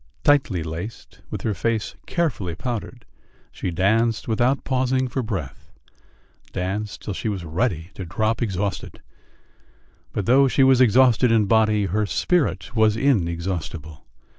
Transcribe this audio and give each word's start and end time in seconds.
Tightly 0.23 0.63
laced, 0.63 1.21
with 1.29 1.43
her 1.43 1.53
face 1.53 1.93
carefully 2.07 2.55
powdered, 2.55 3.05
she 3.51 3.69
danced 3.69 4.27
without 4.27 4.63
pausing 4.63 5.07
for 5.07 5.21
breath 5.21 5.69
danced 6.51 7.03
till 7.03 7.13
she 7.13 7.29
was 7.29 7.45
ready 7.45 7.91
to 7.93 8.03
drop 8.05 8.41
exhausted. 8.41 9.03
But 10.11 10.25
though 10.25 10.47
she 10.47 10.63
was 10.63 10.81
exhausted 10.81 11.31
in 11.31 11.45
body, 11.45 11.85
her 11.85 12.07
spirit 12.07 12.75
was 12.75 12.97
inexhaustible.... 12.97 14.07